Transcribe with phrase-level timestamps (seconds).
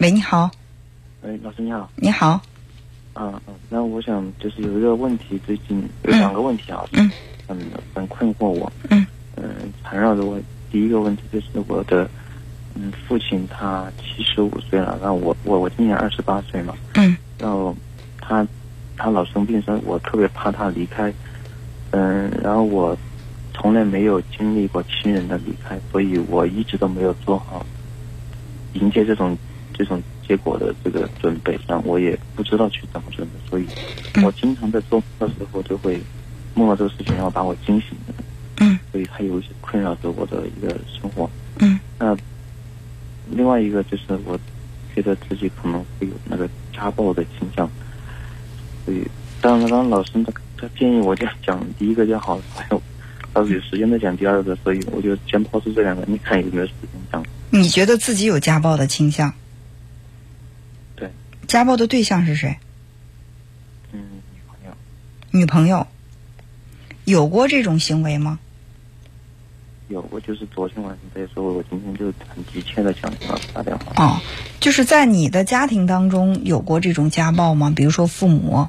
[0.00, 0.48] 喂，你好，
[1.22, 1.90] 喂，老师你好。
[1.96, 2.40] 你好，
[3.14, 7.10] 啊嗯，那我想就是有一个问题，最近有两个问题啊，嗯。
[7.48, 7.58] 很
[7.92, 9.04] 很困惑我，嗯。
[9.34, 10.38] 嗯，缠绕着我。
[10.70, 12.08] 第一个问题就是我的
[12.76, 17.16] 嗯父亲他七十五岁了，然后我我我今年二十八岁嘛，嗯。
[17.40, 17.74] 然后
[18.20, 18.46] 他
[18.96, 21.12] 他老生病，所以我特别怕他离开，
[21.90, 22.96] 嗯，然后我
[23.52, 27.66] 从来没有经历过亲人的离开，所以我一直都没有做好
[28.74, 29.36] 迎接这种
[29.78, 33.66] 这种结果的这个准备，上我也不知道去怎么准备，所以
[34.14, 35.98] 嗯我经常在做梦的时候就会
[36.54, 38.12] 梦到这个事情，然后把我惊醒的，
[38.58, 40.68] 嗯所以还有一些困扰着我的一个
[41.00, 41.30] 生活。
[41.60, 42.16] 嗯那
[43.30, 44.38] 另外一个就是我
[44.94, 47.70] 觉得自己可能会有那个家暴的倾向，
[48.84, 49.06] 所以
[49.40, 52.82] 当然，当老师他他建议我就讲第一个就好，还有
[53.32, 57.24] 到时有时间再讲第二个，所以我就先抛出这两个，你看有没有时间讲？
[57.50, 59.32] 你觉得自己有家暴的倾向？
[61.48, 62.58] 对，家暴的对象是谁？
[63.92, 64.00] 嗯，
[64.34, 64.76] 女朋友
[65.32, 65.86] 女朋友。
[67.04, 68.38] 有过这种行为吗？
[69.88, 74.04] 有，过就是昨天晚上在说，我今天就很急切的想给他打电话。
[74.04, 74.20] 哦，
[74.60, 77.72] 就是在你的家庭当中有过这种家暴吗？
[77.74, 78.68] 比如说父母，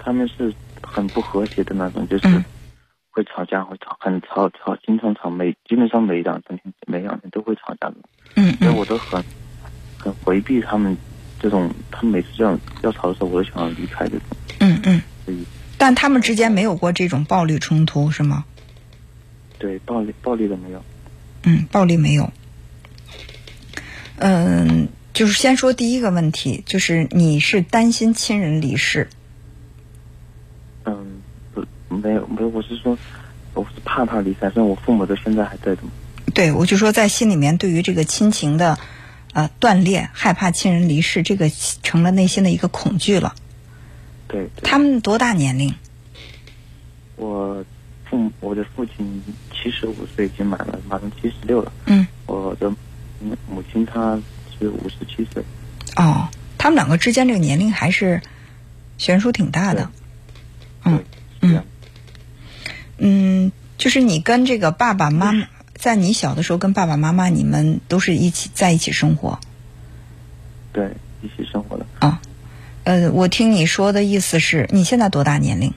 [0.00, 2.44] 他们是很不和谐的那种，就是嗯
[3.12, 7.94] 会吵架，会吵，很吵吵，经常吵，每基本上每两三天，每两天都会吵架的。
[8.34, 9.24] 嗯所以嗯我都很
[9.96, 10.96] 很回避他们
[11.40, 14.20] 这种，他们每次这样要吵的时候，我都想要离开这种。
[14.58, 15.02] 嗯嗯，
[15.78, 18.44] 但他们之间没有过这种暴力冲突是吗？
[19.58, 20.84] 对暴力暴力的没有。
[21.42, 22.30] 嗯，暴力没有。
[24.16, 29.08] 嗯，就是先说第一个问题，就是你是担心亲人离世，
[30.84, 31.22] 嗯，
[31.54, 32.98] 不没有没有，我是说
[33.54, 35.82] 我是怕他离开，虽然我父母到现在还在的。
[36.34, 38.78] 对我就说在心里面对于这个亲情的
[39.32, 41.50] 呃断裂，害怕亲人离世，这个
[41.82, 43.34] 成了内心的一个恐惧了。
[44.28, 45.74] 对，对他们多大年龄？
[47.16, 47.64] 我
[48.08, 51.72] 父母我的父亲七十五岁已经满了，马上七十六了。
[51.86, 52.70] 嗯，我的
[53.20, 54.18] 母母亲她
[54.58, 55.42] 是五十七岁。
[55.96, 58.20] 哦，他们两个之间这个年龄还是
[58.98, 59.90] 悬殊挺大的。
[60.84, 60.96] 嗯
[61.40, 61.64] 对，是这样。
[62.98, 65.46] 嗯，就是你跟这个爸爸妈妈，
[65.80, 69.40] 在你小的时候跟爸爸妈妈，你们都是一起在一起生活。
[70.72, 70.92] 对，
[71.22, 71.86] 一起生活的。
[71.98, 72.20] 啊，
[72.84, 75.72] 呃，我听你说的意思是你现在多大年龄？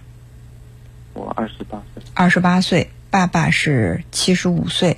[1.13, 2.03] 我二十八岁。
[2.13, 4.97] 二十八岁，爸爸是七十五岁。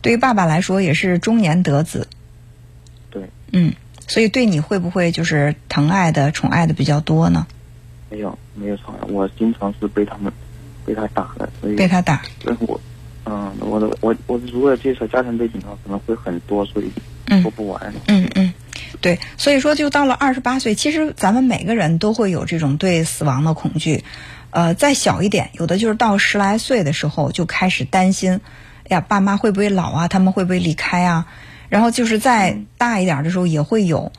[0.00, 2.06] 对于爸爸来说，也是中年得子。
[3.10, 3.74] 对，嗯，
[4.06, 7.46] 所以对你会不会就是疼爱的、宠爱的比较多呢？
[8.10, 10.32] 没有没有宠爱，我经常是被他们
[10.86, 12.22] 被他打的，所以被他打？
[12.40, 12.80] 所 以我
[13.26, 16.90] 嗯，我的我我如果介绍家庭背景的话，可能会很多，所以
[17.26, 17.94] 嗯说不完。
[18.06, 18.52] 嗯嗯，
[19.00, 24.04] 对，所以说就到了二十八岁，其实咱们每个人都会有这种对死亡的恐惧。
[24.50, 28.40] 呃，再小一点，有的就是到十来岁的时候就开始担心，
[28.84, 30.06] 哎呀，爸妈会不会老啊？
[30.06, 31.26] 他们会不会离开啊？
[31.68, 34.12] 然后就是再大一点的时候也会有。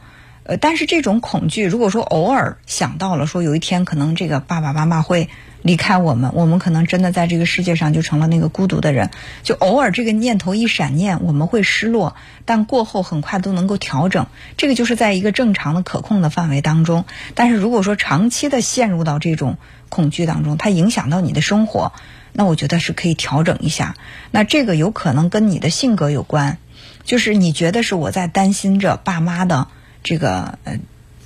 [0.44, 5.30] 呃，但是这种恐惧，如果说偶尔想到了，说有一天可能这个爸爸妈妈会
[5.66, 9.10] 离开我们，我们可能真的在这个世界上就成了那个孤独的人，
[9.42, 12.16] 就偶尔这个念头一闪念，我们会失落，
[12.46, 14.28] 但过后很快都能够调整，
[14.58, 17.06] 这个就是在一个正常的可控的范围当中。
[17.34, 19.58] 但是如果说长期的陷入到这种
[19.90, 21.94] 恐惧当中，它影响到你的生活，
[22.32, 23.96] 那我觉得是可以调整一下。
[24.30, 26.60] 那这个有可能跟你的性格有关，
[27.06, 29.68] 就是你觉得是我在担心着爸妈的。
[30.04, 30.78] 这个呃，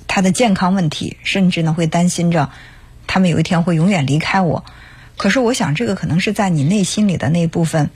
[0.06, 2.48] 他的健康问题，甚至呢会担心着
[3.10, 4.64] 他们有一天会永远离开我。
[5.16, 7.90] 可是我想，这个可能是在你内心里的那一部分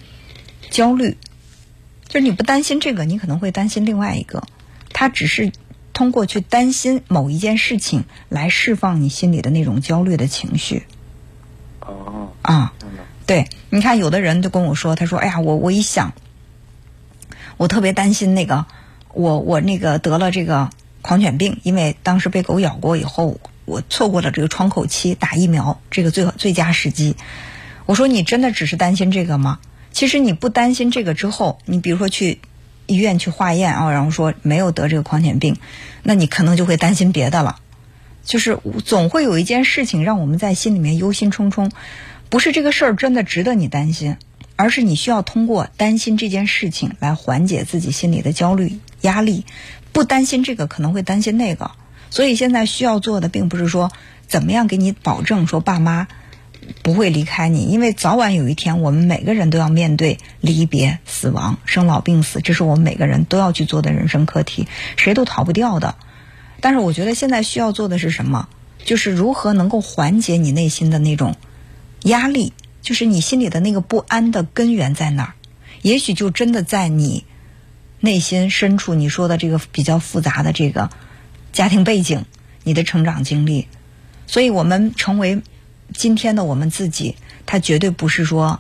[0.71, 1.17] 焦虑，
[2.09, 4.43] 就是你不担心这个，你可能会担心另外一个。
[4.93, 5.53] 他只是
[5.93, 10.83] 通过去担心某一件事情来释放你心里的那种焦虑的情绪。
[11.79, 12.73] 哦，啊，
[13.25, 16.13] 对，你看有的人就跟我说，他说：“哎呀，我我一想，
[17.57, 18.67] 我特别担心那个。”
[19.15, 27.17] 我我那个得了这个狂犬病，因为当时被狗咬过以后，我错过了这个窗口期打疫苗这个最最佳时机。
[27.87, 29.59] 我说你真的只是担心这个吗？
[29.93, 32.41] 其实你不担心这个之后，你比如说去
[32.87, 35.57] 医院去化验啊，然后说没有得这个狂犬病，
[36.03, 37.61] 那你可能就会担心别的了。
[38.25, 41.71] 就是总会有一件事情让我们在心里面忧心忡忡，
[42.31, 44.17] 不是这个事儿真的值得你担心，
[44.57, 48.79] 而是你需要通过担心这件事情来缓解自己心里的焦虑。
[49.03, 49.45] 压力，
[49.93, 51.73] 不担心这个可能会担心那个，
[52.15, 53.91] 所以现在需要做的并不是说
[54.29, 56.07] 怎么样给你保证说爸妈
[56.81, 65.97] 不会离开你，因为早晚有一天，我们每个人都要面对离别、死亡、生老病死，这是我们每个人都要去做的人生课题，谁都逃不掉的。
[66.61, 68.49] 但是，我觉得现在需要做的是什么？
[68.85, 71.35] 就是如何能够缓解你内心的那种
[72.05, 75.35] 压力，就是你心里的那个不安的根源在哪儿？
[75.83, 77.25] 也许就真的在你
[77.99, 80.91] 内心深处，你说的这个比较复杂的这个
[81.55, 82.27] 家庭背景，
[82.65, 83.67] 你的成长经历。
[84.27, 85.41] 所以我们成为。
[85.93, 87.15] 今天的我们自己，
[87.45, 88.59] 他绝对不是说，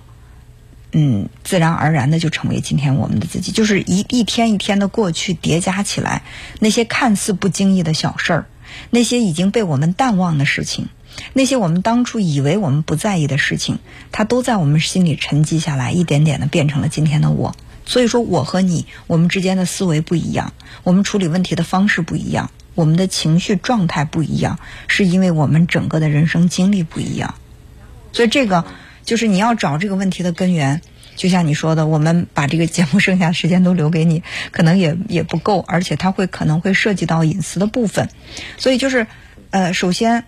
[0.92, 6.22] 嗯，自然而然的就成为今天我们的自己，就是一一天一天的过去叠加起来，
[6.60, 8.46] 那些看似不经意的小事儿，
[8.90, 10.88] 那些已经被我们淡忘的事情，
[11.32, 13.78] 那些我们当初以为我们不在意的事情，
[14.12, 17.56] 它都在我们心里沉积下来，一点点的变成了今天的我。
[17.86, 20.52] 所以说，我和你，我们之间的思维不一样，
[20.84, 22.50] 我们处理问题的方式不一样。
[22.74, 27.34] 我们的情绪状态不一样，是因为我们整个的人生经历不一样，
[28.12, 28.64] 所以这个
[29.04, 30.80] 就是你要找这个问题的根源。
[31.16, 38.08] 就像你说的，我们把这个节目剩下的时间都留给你， 可能也也不够，而且它会可能会涉及到隐私的部分。
[38.58, 39.06] 所以就是，
[39.50, 40.24] 呃，首先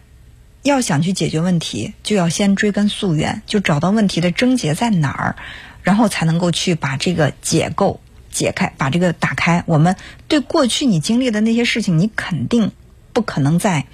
[0.63, 5.37] 要想去解决问题，就要先追根溯源，就找到问题的症结在哪儿，
[5.83, 7.99] 然后才能够去把这个解构。
[8.37, 9.65] 解开，把这个打开。
[9.67, 9.97] 我们
[10.29, 12.71] 对过去你经历的那些事情，你肯定
[13.15, 13.87] 不可能再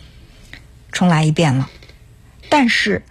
[0.91, 1.71] 重来一遍了。
[2.49, 3.05] 但是，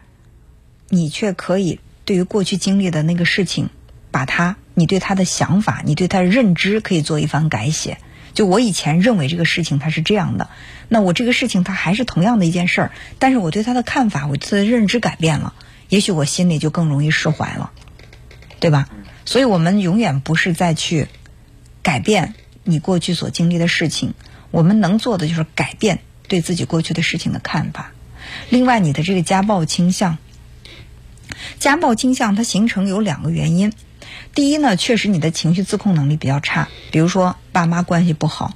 [0.89, 3.69] 你却可以对于过去经历的那个事情，
[4.11, 7.97] 把它，你对他的想法，你对他的认知，可以做一番改写。
[8.33, 10.49] 就我以前认为这个事情它是这样的，
[10.89, 15.53] 那我这个事情它还是同样的一件事儿，但是我对他的看法，我的认知改变了，
[15.87, 17.71] 也许我心里就更容易释怀了，
[18.59, 18.89] 对吧？
[19.23, 21.07] 所以我们永远不是再去。
[21.83, 24.13] 改变你过去所经历的事情，
[24.51, 27.91] 我们能做的就是改变对自己过去的事情的看法。
[28.49, 30.17] 另外，你的这个家暴倾向，
[31.59, 33.73] 家暴倾向它形成有两个原因。
[34.35, 38.53] 第一呢，确实你的情绪自控能力比较差，比如说爸妈关系不好，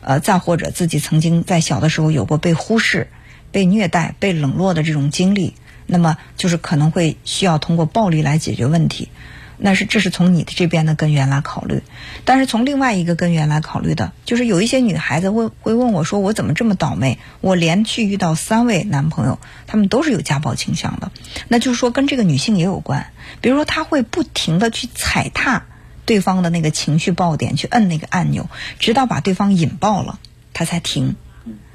[0.00, 3.08] 呃，再或者自己曾经在小的时候有过被忽视、
[3.50, 5.54] 被虐待、被冷落的这种经历，
[5.86, 9.08] 那么就是可能会需要通过暴力来解决问题。
[9.58, 11.82] 那是这是从你的这边的根源来考虑，
[12.24, 17.18] 但是从另外一个根源来考虑的，就是有一些女孩子会会问我说：“我怎么这么倒霉？
[17.40, 21.10] 我连续遇到三位男朋友，他们都是有家暴倾向的。”
[21.48, 23.06] 那就是说跟这个女性也有关，
[23.40, 25.64] 比如说她会不停的去踩踏
[26.04, 28.48] 对方的那个情绪爆点，去摁那个按钮，
[28.78, 30.18] 直到把对方引爆了，
[30.52, 31.16] 她才停。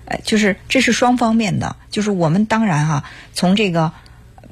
[0.05, 3.03] 哎，就是这是双方面的，就是我们当然哈，
[3.33, 3.91] 从这个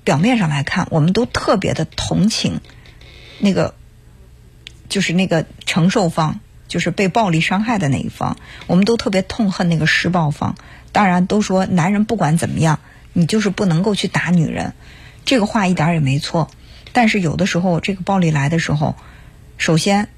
[0.04, 2.60] 表面上来看，我们都特别的同情。
[3.40, 3.74] 那个
[4.90, 8.38] 就是那个承受方，就是被暴力伤害的那一方，
[8.68, 10.56] 我们都特别痛恨那个施暴方。
[10.92, 12.80] 当然，都说男人不管怎么样，
[13.14, 14.74] 你就是不能够去打女人，
[15.24, 16.50] 这个话一点也没错。
[16.92, 18.96] 但是有的时候，这个暴力来的时候，
[19.58, 20.10] 首先，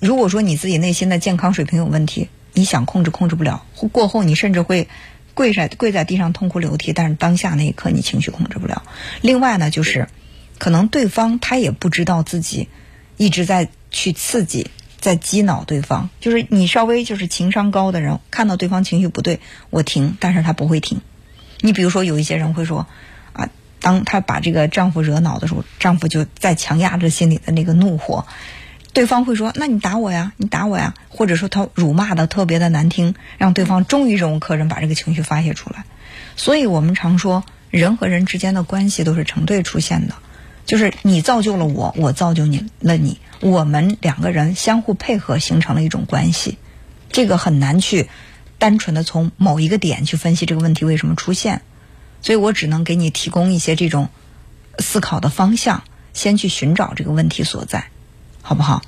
[0.00, 4.88] 如果说你自己内心的健康水平有问题，你想控制控制不了，过后你甚至会
[5.34, 6.94] 跪在跪在地上痛哭流涕。
[6.94, 8.82] 但是当下那一刻，你情绪控制不了。
[9.20, 10.08] 另外呢，就是。
[10.62, 12.68] 可能对方他也不知道自己
[13.16, 14.70] 一直在去刺激，
[15.00, 16.08] 在激恼对方。
[16.20, 21.00] 就是你稍微就是情商高的人，看到对方情绪不对，我停，但是他不会停。
[21.62, 22.86] 你比如说有一些人会说，
[23.32, 23.48] 啊，
[23.80, 28.24] 当他把这个丈夫惹恼的时候，丈夫就在强压着心里的那个怒火，
[28.92, 35.86] 对方会说，那你打我呀，你打我呀，或者说他辱骂的特别的难听，让对方终于忍无可忍，把这个情绪发泄出来。
[36.36, 37.42] 所以我们常说，
[37.72, 40.14] 人和人之间的关系都是成对出现的。
[40.64, 46.58] 就是你造就了我，我造就你了你，我们两个人相互配合形成了一种关系，
[47.10, 48.08] 这个很难去
[48.58, 51.62] 单纯的从某一个点去分析这个问题为什么出现，
[52.22, 54.08] 所以我只能给你提供一些这种
[54.78, 57.90] 思考的方向，先去寻找这个问题所在，
[58.40, 58.82] 好不好？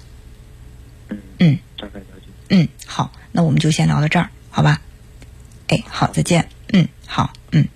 [1.39, 2.27] 嗯，大概了解。
[2.49, 4.81] 嗯，好，那我们就先聊到这儿，好吧？
[5.67, 6.49] 哎，好，再见。
[6.73, 7.69] 嗯，好，嗯。